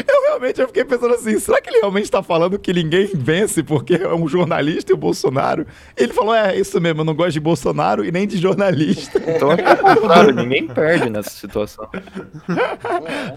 [0.07, 3.63] Eu realmente eu fiquei pensando assim: será que ele realmente tá falando que ninguém vence
[3.63, 5.65] porque é um jornalista e o Bolsonaro?
[5.95, 9.21] Ele falou: é isso mesmo, eu não gosto de Bolsonaro e nem de jornalista.
[9.27, 11.87] Então que é contrário, ninguém perde nessa situação.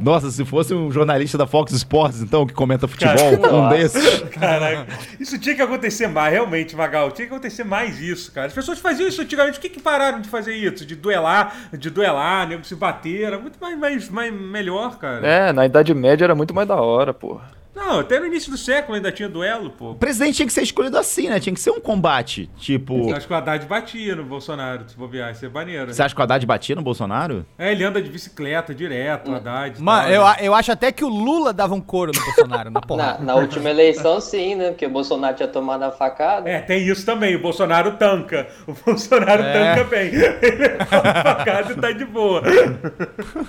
[0.01, 4.21] Nossa, se fosse um jornalista da Fox Sports, então, que comenta futebol, um desses.
[4.31, 4.87] Caraca,
[5.19, 7.11] isso tinha que acontecer mais, realmente, Magal.
[7.11, 8.47] Tinha que acontecer mais isso, cara.
[8.47, 9.59] As pessoas faziam isso antigamente.
[9.59, 10.85] Por que, que pararam de fazer isso?
[10.85, 13.23] De duelar, de duelar, nego se bater.
[13.23, 15.27] Era muito mais, mais, mais melhor, cara.
[15.27, 17.62] É, na Idade Média era muito mais da hora, porra.
[17.87, 19.91] Não, até no início do século ainda tinha duelo, pô.
[19.91, 21.39] O presidente tinha que ser escolhido assim, né?
[21.41, 22.49] Tinha que ser um combate.
[22.57, 25.33] Tipo, Eu acho que o Haddad batia no Bolsonaro, se bobear.
[25.33, 25.93] Isso é maneiro.
[25.93, 27.45] você acha que o Haddad batia no Bolsonaro?
[27.59, 29.81] É, ele anda de bicicleta direto, o Haddad.
[29.83, 30.37] Mano, eu, né?
[30.41, 33.25] eu acho até que o Lula dava um couro no Bolsonaro, na Na, porrada.
[33.25, 34.71] na última eleição, sim, né?
[34.71, 36.49] Porque o Bolsonaro tinha tomado a facada.
[36.49, 37.35] É, tem isso também.
[37.37, 38.47] O Bolsonaro tanca.
[38.67, 39.75] O Bolsonaro É.
[39.75, 40.09] tanca bem.
[40.43, 42.43] Ele é facada e tá de boa.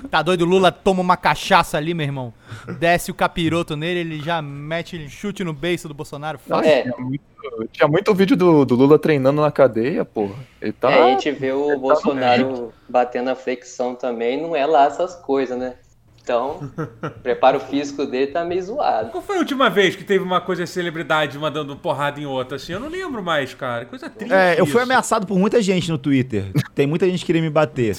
[0.10, 0.42] Tá doido?
[0.42, 2.34] O Lula toma uma cachaça ali, meu irmão.
[2.80, 6.40] Desce o capiroto nele, ele já mete chute no beiço do Bolsonaro.
[6.40, 6.70] Fácil.
[6.70, 7.24] É, Tinha muito,
[7.72, 10.36] tinha muito vídeo do, do Lula treinando na cadeia, porra.
[10.62, 10.92] Ele tá.
[10.92, 15.58] é, a gente vê o Bolsonaro batendo a flexão também, não é lá essas coisas,
[15.58, 15.76] né?
[16.24, 16.72] Então,
[17.04, 19.10] o preparo físico dele tá meio zoado.
[19.10, 22.72] Qual foi a última vez que teve uma coisa celebridade mandando porrada em outra assim?
[22.72, 23.86] Eu não lembro mais, cara.
[23.86, 24.34] Coisa triste.
[24.34, 26.46] É, eu fui ameaçado por muita gente no Twitter.
[26.74, 27.98] Tem muita gente que queria me bater.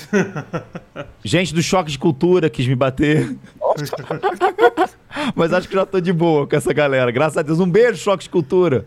[1.22, 3.36] gente do choque de cultura quis me bater.
[5.34, 7.10] Mas acho que já tô de boa com essa galera.
[7.10, 7.60] Graças a Deus.
[7.60, 8.86] Um beijo, choque de cultura.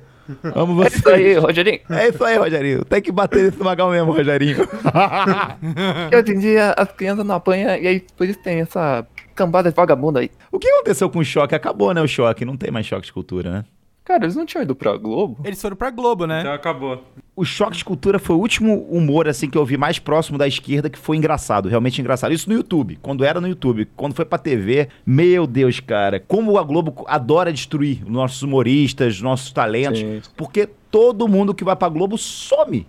[0.55, 0.97] Amo É você.
[0.97, 1.79] isso aí, Rogerinho.
[1.89, 2.83] É isso aí, Rogerinho.
[2.83, 4.57] Tem que bater nesse magal mesmo, Rogerinho.
[6.13, 9.75] Hoje em dia as crianças não apanham e aí por isso tem essa cambada de
[9.75, 10.29] vagabunda aí.
[10.51, 11.55] o que aconteceu com o choque?
[11.55, 12.43] Acabou, né, o choque.
[12.43, 13.65] Não tem mais choque de cultura, né?
[14.07, 15.37] Cara, eles não tinham ido pra Globo?
[15.43, 16.39] Eles foram pra Globo, né?
[16.39, 17.03] Então acabou.
[17.35, 20.47] O choque de cultura foi o último humor, assim, que eu vi mais próximo da
[20.47, 22.31] esquerda, que foi engraçado, realmente engraçado.
[22.33, 23.85] Isso no YouTube, quando era no YouTube.
[23.97, 29.19] Quando foi pra TV, meu Deus, cara, como a Globo adora destruir os nossos humoristas,
[29.19, 30.21] nossos talentos, Sim.
[30.37, 32.87] porque todo mundo que vai pra Globo some.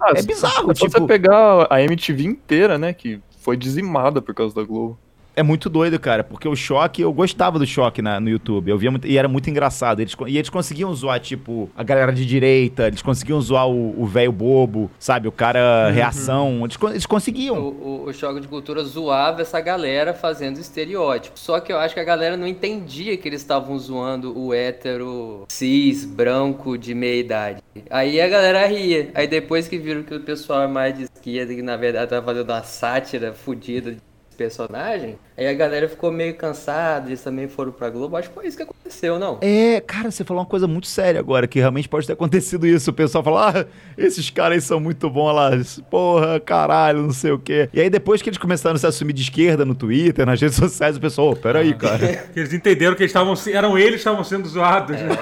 [0.00, 2.92] Ah, É se- bizarro, só tipo- você pegar a MTV inteira, né?
[2.92, 4.96] Que foi dizimada por causa da Globo.
[5.36, 8.68] É muito doido, cara, porque o choque, eu gostava do choque na- no YouTube.
[8.70, 10.00] Eu via muito, e era muito engraçado.
[10.00, 14.06] Eles, e eles conseguiam zoar, tipo, a galera de direita, eles conseguiam zoar o o
[14.06, 15.28] velho bobo, sabe?
[15.28, 16.60] O cara reação.
[16.64, 17.58] Eles, eles O, conseguiam.
[17.58, 21.38] o, o Choque de Cultura zoava essa galera fazendo estereótipo.
[21.38, 25.44] Só que eu acho que a galera não entendia que eles estavam zoando o hétero
[25.48, 27.62] cis, branco, de meia idade.
[27.90, 29.10] Aí a galera ria.
[29.14, 32.24] Aí depois que viram que o pessoal é mais de esquerda, que na verdade tava
[32.26, 33.98] fazendo uma sátira fodida de
[34.40, 38.16] personagem, aí a galera ficou meio cansada, eles também foram pra Globo.
[38.16, 39.36] Acho que foi isso que aconteceu, não?
[39.42, 42.88] É, cara, você falou uma coisa muito séria agora, que realmente pode ter acontecido isso.
[42.90, 43.66] O pessoal fala, ah,
[43.98, 45.50] esses caras aí são muito bons lá,
[45.90, 47.68] porra, caralho, não sei o quê.
[47.74, 50.56] E aí depois que eles começaram a se assumir de esquerda no Twitter, nas redes
[50.56, 51.98] sociais, o pessoal, ô, peraí, cara.
[52.24, 54.96] Porque eles entenderam que eles estavam, se- eram eles que estavam sendo zoados.
[54.96, 55.08] né?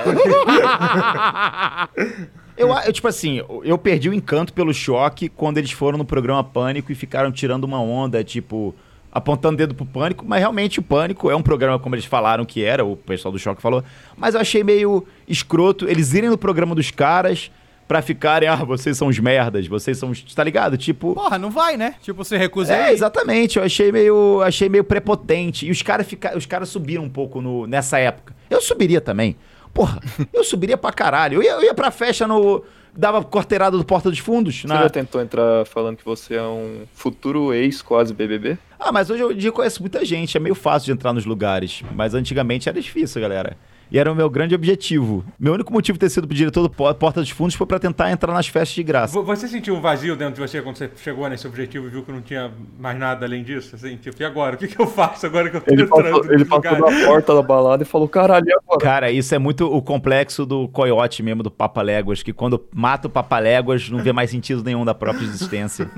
[2.59, 6.43] Eu, eu, tipo assim, eu perdi o encanto pelo choque quando eles foram no programa
[6.43, 8.75] Pânico e ficaram tirando uma onda, tipo,
[9.19, 12.45] apontando o dedo pro Pânico, mas realmente o Pânico é um programa como eles falaram
[12.45, 13.85] que era, o pessoal do choque falou,
[14.17, 17.51] mas eu achei meio escroto eles irem no programa dos caras
[17.87, 20.23] pra ficarem, ah, vocês são os merdas, vocês são os.
[20.35, 20.77] Tá ligado?
[20.77, 21.15] Tipo.
[21.15, 21.95] Porra, não vai, né?
[22.03, 22.93] Tipo, você recusa É, aí.
[22.93, 23.59] exatamente.
[23.59, 25.67] Eu achei meio, achei meio prepotente.
[25.67, 28.37] E os caras fica, os caras subiram um pouco no, nessa época.
[28.51, 29.37] Eu subiria também.
[29.73, 30.01] Porra,
[30.35, 31.37] eu subiria pra caralho.
[31.39, 32.63] Eu ia, eu ia pra festa no.
[32.95, 34.61] Dava corteirada do Porta dos Fundos.
[34.61, 38.59] Você na- já tentou entrar falando que você é um futuro ex quase BBB?
[38.79, 40.37] Ah, mas hoje em dia eu conheço muita gente.
[40.37, 41.83] É meio fácil de entrar nos lugares.
[41.95, 43.57] Mas antigamente era difícil, galera.
[43.91, 45.25] E era o meu grande objetivo.
[45.39, 48.11] Meu único motivo de ter sido diretor do Po- Porta dos Fundos foi pra tentar
[48.11, 49.15] entrar nas festas de graça.
[49.15, 52.03] Vo- Você sentiu um vazio dentro de você quando você chegou nesse objetivo e viu
[52.03, 53.75] que não tinha mais nada além disso?
[53.77, 54.57] Assim, tipo, e agora?
[54.57, 57.07] O que, que eu faço agora que eu tô Ele entrando passou, ele passou na
[57.07, 58.79] porta da balada e falou, caralho, e agora?
[58.81, 63.11] Cara, isso é muito o complexo do coiote mesmo, do Papaléguas, que quando mata o
[63.11, 65.91] Papaléguas não vê mais sentido nenhum da própria existência.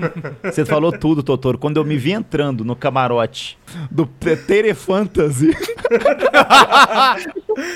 [0.43, 1.57] Você falou tudo, Totoro.
[1.57, 3.57] Quando eu me vi entrando no camarote
[3.89, 5.51] do Te- Tere Fantasy,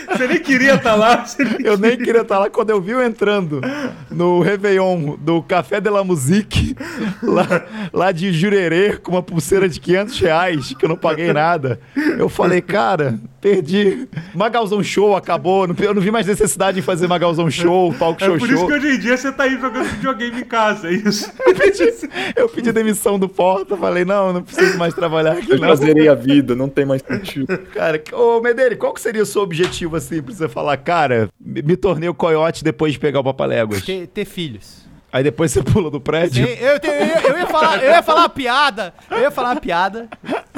[0.08, 1.26] Você nem queria estar lá.
[1.26, 1.58] Você nem...
[1.64, 2.50] eu nem queria estar lá.
[2.50, 3.62] Quando eu vi eu entrando
[4.10, 6.76] no Réveillon do Café de la Musique,
[7.22, 11.80] lá, lá de Jurerê, com uma pulseira de 500 reais, que eu não paguei nada,
[12.18, 14.08] eu falei, cara, perdi.
[14.34, 18.38] Magalzão Show acabou, eu não vi mais necessidade de fazer Magalzão Show, talk É show
[18.40, 18.68] por isso show.
[18.68, 21.32] que hoje em dia você tá aí jogando videogame em casa, é isso.
[21.46, 25.60] Eu pedi, eu pedi demissão do Porta, falei, não, não preciso mais trabalhar aqui, Eu
[25.60, 25.68] não.
[25.70, 27.58] já zerei a vida, não tem mais sentido.
[27.74, 31.76] Cara, ô Medeiros, qual que seria o seu objetivo, assim, pra você falar, cara, me,
[31.76, 33.84] tornei o coiote depois de pegar o Papaléguas?
[33.84, 34.86] Ter, ter filhos.
[35.12, 36.46] Aí depois você pula do prédio?
[36.46, 39.62] Sim, eu, eu, eu ia falar, eu ia falar uma piada, eu ia falar uma
[39.62, 40.10] piada,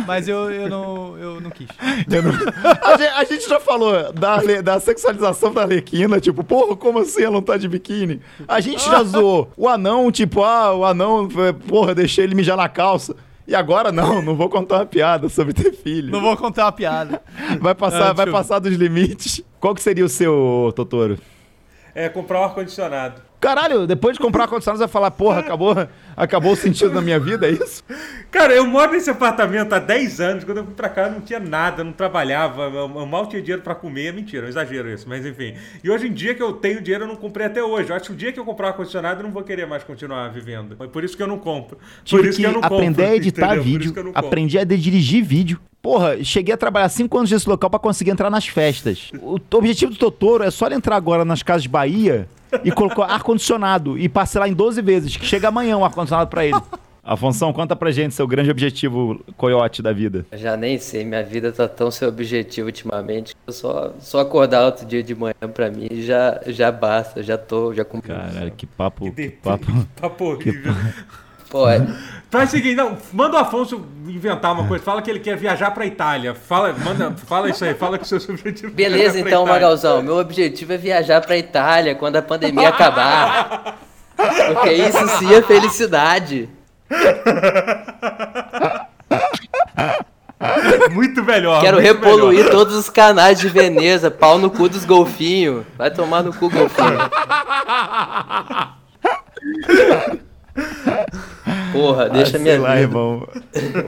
[0.07, 1.67] mas eu, eu, não, eu não quis.
[2.09, 6.75] Eu não- a, gente, a gente já falou da, da sexualização da Arlequina, tipo, porra,
[6.75, 8.21] como assim ela não tá de biquíni?
[8.47, 12.55] A gente já zoou o anão, tipo, ah, o anão, foi- porra, deixei ele mijar
[12.57, 13.15] na calça.
[13.47, 16.11] E agora não, não vou contar uma piada sobre ter filho.
[16.11, 17.21] Não vou contar uma piada.
[17.61, 19.41] Vai passar, Ah, vai passar dos limites.
[19.59, 21.17] Qual que seria o seu, Totoro?
[21.97, 23.23] É comprar um ar-condicionado.
[23.39, 25.75] Caralho, depois de comprar ar-condicionado, você vai falar, porra, acabou,
[26.15, 27.83] acabou o sentido da minha vida, é isso?
[28.29, 30.43] Cara, eu moro nesse apartamento há 10 anos.
[30.43, 33.73] Quando eu fui pra cá, não tinha nada, não trabalhava, eu mal tinha dinheiro pra
[33.73, 34.13] comer.
[34.13, 35.55] Mentira, é um exagero isso, mas enfim.
[35.83, 37.89] E hoje em dia que eu tenho dinheiro, eu não comprei até hoje.
[37.89, 39.83] Eu acho que o dia que eu comprar um ar-condicionado, eu não vou querer mais
[39.83, 40.77] continuar vivendo.
[40.79, 41.79] É por isso que eu não compro.
[42.03, 43.63] Tive por isso que, que eu não aprender compro, a editar entendeu?
[43.63, 45.59] Vídeo, aprendi a dirigir vídeo.
[45.87, 49.09] Porra, cheguei a trabalhar cinco anos nesse local pra conseguir entrar nas festas.
[49.21, 52.27] O objetivo do Totoro é só ele entrar agora nas casas de Bahia
[52.61, 56.59] e colocar ar-condicionado e parcelar em 12 vezes, que chega amanhã o ar-condicionado pra ele.
[57.01, 60.25] Afonso, conta pra gente seu grande objetivo coiote da vida.
[60.29, 63.33] Eu já nem sei, minha vida tá tão sem objetivo ultimamente.
[63.47, 67.73] Eu só, só acordar outro dia de manhã pra mim já, já basta, já tô,
[67.73, 68.11] já cumpri.
[68.11, 69.87] Caralho, que papo, que De- papo.
[69.95, 70.73] Papo horrível.
[70.73, 70.79] Pô,
[71.69, 71.87] é-
[72.29, 74.83] Faz o seguinte, não, manda o Afonso inventar uma coisa.
[74.83, 76.35] Fala que ele quer viajar pra Itália.
[76.35, 79.53] Fala, manda, fala isso aí, fala que o seu objetivo é beleza então, Itália.
[79.53, 80.01] Magalzão.
[80.01, 83.77] Meu objetivo é viajar pra Itália quando a pandemia acabar.
[84.17, 86.49] Porque isso sim é felicidade.
[90.91, 91.61] Muito melhor.
[91.61, 92.51] Quero muito repoluir melhor.
[92.51, 95.65] todos os canais de Veneza, pau no cu dos golfinhos.
[95.77, 96.97] Vai tomar no cu, golfinho.
[101.77, 102.81] Porra, deixa Ah, minha sei lá, vida.
[102.81, 103.27] irmão.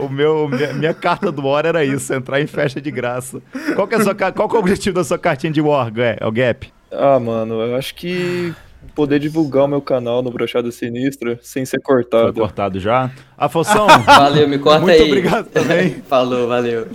[0.00, 3.40] O meu, minha, minha carta do War era isso, entrar em festa de graça.
[3.74, 5.92] Qual que é, a sua, qual que é o objetivo da sua cartinha de War,
[5.98, 6.72] é o Gap?
[6.92, 8.52] Ah, mano, eu acho que
[8.94, 12.32] poder divulgar o meu canal no Brochada Sinistra sem ser cortado.
[12.32, 13.10] Foi cortado já?
[13.38, 13.70] Afonso,
[14.04, 15.06] Valeu, me corta muito aí.
[15.08, 15.96] obrigado também.
[16.08, 16.86] Falou, valeu.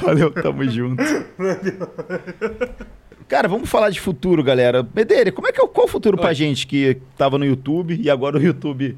[0.00, 1.02] Valeu, tamo junto.
[3.28, 4.86] Cara, vamos falar de futuro, galera.
[4.94, 7.98] Medeira, como é que é o qual o futuro pra gente que tava no YouTube
[8.00, 8.96] e agora o YouTube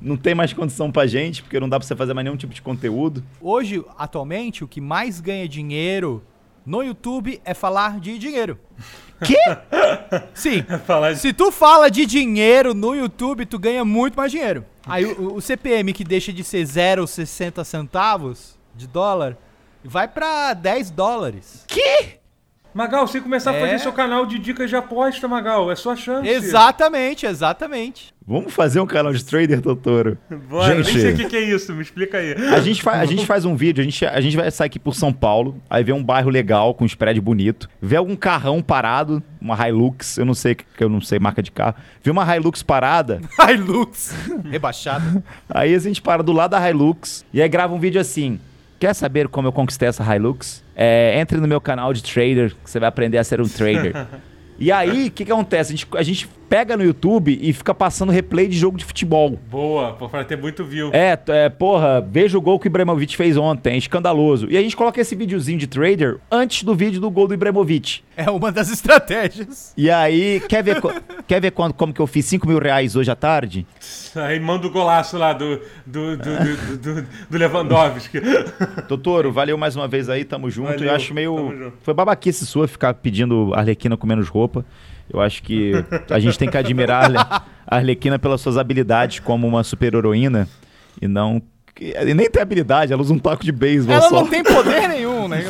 [0.00, 2.54] não tem mais condição pra gente, porque não dá pra você fazer mais nenhum tipo
[2.54, 3.22] de conteúdo.
[3.40, 6.22] Hoje, atualmente, o que mais ganha dinheiro
[6.64, 8.58] no YouTube é falar de dinheiro.
[9.24, 9.36] Quê?
[10.34, 10.62] Sim.
[10.86, 11.18] Falar de...
[11.18, 14.64] Se tu fala de dinheiro no YouTube, tu ganha muito mais dinheiro.
[14.86, 19.36] Aí o, o CPM que deixa de ser 0,60 centavos de dólar
[19.82, 21.64] vai pra 10 dólares.
[22.78, 23.60] Magal, você começar a É.
[23.60, 25.68] fazer seu canal de dicas de aposta, Magal.
[25.68, 26.28] É sua chance.
[26.28, 28.14] Exatamente, exatamente.
[28.24, 30.16] Vamos fazer um canal de trader, Totoro?
[30.48, 32.34] Bora, nem sei o Gente, que, que é isso, me explica aí.
[32.34, 34.78] a gente, fa- a gente faz um vídeo, a gente, a gente vai sair aqui
[34.78, 38.62] por São Paulo, aí vê um bairro legal, com um spread bonito, vê algum carrão
[38.62, 42.36] parado, uma Hilux, eu não sei, que eu não sei marca de carro, vê uma
[42.36, 44.14] Hilux parada, Hilux.
[44.48, 45.20] Rebaixado.
[45.50, 48.38] Aí a gente para do lado da Hilux e aí grava um vídeo assim.
[48.78, 50.62] Quer saber como eu conquistei essa Hilux?
[50.80, 54.06] É, entre no meu canal de trader, que você vai aprender a ser um trader.
[54.56, 55.72] e aí, o que, que acontece?
[55.72, 59.38] A gente, a gente pega no YouTube e fica passando replay de jogo de futebol.
[59.50, 60.90] Boa, pra ter muito view.
[60.92, 64.46] É, é, porra, veja o gol que o Ibrahimovic fez ontem, é escandaloso.
[64.50, 68.00] E a gente coloca esse videozinho de trader antes do vídeo do gol do Ibrahimovic.
[68.16, 69.72] É uma das estratégias.
[69.76, 70.92] E aí, quer ver, co-
[71.26, 73.66] quer ver quando, como que eu fiz 5 mil reais hoje à tarde?
[74.16, 78.20] Aí manda o golaço lá do, do, do, do, do- do Lewandowski.
[78.88, 80.68] Totoro, valeu mais uma vez aí, tamo junto.
[80.72, 81.72] Valeu, eu acho meio.
[81.82, 84.64] Foi babaquice sua ficar pedindo Arlequina com menos roupa.
[85.12, 85.72] Eu acho que
[86.10, 87.18] a gente tem que admirar a Arle-
[87.66, 90.48] a Arlequina pelas suas habilidades como uma super-heroína
[91.00, 91.40] e não.
[91.80, 94.16] E nem tem habilidade, ela usa um taco de beisebol Ela só.
[94.16, 95.44] não tem poder nenhum, né?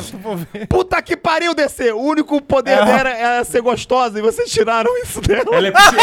[0.69, 1.91] Puta que pariu, DC!
[1.91, 2.85] O único poder É.
[2.85, 5.55] dela era ser gostosa e vocês tiraram isso dela.
[5.55, 5.95] Ela é, psi-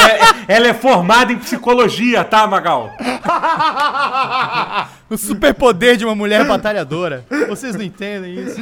[0.48, 2.90] é- ela é formada em psicologia, tá, Magal?
[5.08, 7.24] O superpoder de uma mulher batalhadora.
[7.48, 8.60] Vocês não entendem isso.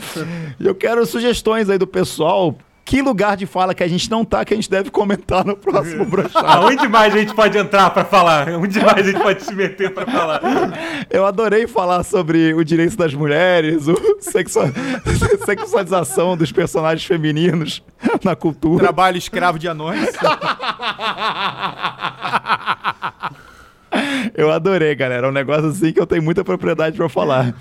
[0.61, 2.55] Eu quero sugestões aí do pessoal.
[2.85, 5.57] Que lugar de fala que a gente não tá que a gente deve comentar no
[5.57, 6.47] próximo brochado.
[6.47, 8.49] Aonde mais a gente pode entrar pra falar?
[8.51, 10.41] Onde mais a gente pode se meter pra falar?
[11.11, 14.71] Eu adorei falar sobre o direito das mulheres, o sexua-
[15.47, 17.83] sexualização dos personagens femininos
[18.23, 18.85] na cultura.
[18.85, 20.13] Trabalho escravo de anões.
[24.35, 25.27] Eu adorei, galera.
[25.27, 27.55] É um negócio assim que eu tenho muita propriedade pra falar.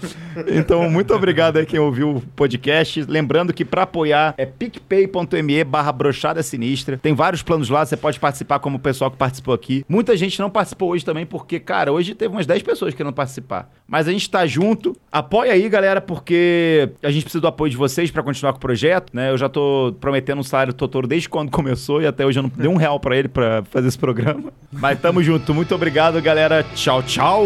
[0.48, 3.06] Então, muito obrigado aí quem ouviu o podcast.
[3.08, 6.98] Lembrando que pra apoiar é picpay.me barra brochada sinistra.
[6.98, 9.86] Tem vários planos lá, você pode participar como o pessoal que participou aqui.
[9.88, 13.70] Muita gente não participou hoje também, porque, cara, hoje teve umas 10 pessoas querendo participar.
[13.94, 14.98] Mas a gente tá junto.
[15.12, 18.60] Apoia aí, galera, porque a gente precisa do apoio de vocês pra continuar com o
[18.60, 19.30] projeto, né?
[19.30, 22.50] Eu já tô prometendo um salário Totoro desde quando começou e até hoje eu não
[22.50, 24.52] dei um real pra ele pra fazer esse programa.
[24.72, 25.54] Mas tamo junto.
[25.54, 26.66] Muito obrigado, galera.
[26.74, 27.46] Tchau, tchau.